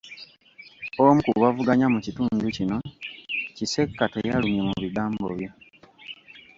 Omu 1.03 1.19
ku 1.27 1.33
bavuganya 1.43 1.87
mu 1.93 1.99
kitundu 2.05 2.45
kino, 2.57 2.77
Kisekka, 3.55 4.03
teyalumye 4.13 4.61
mu 4.67 4.73
bigambo 4.83 5.25
bye. 5.37 5.49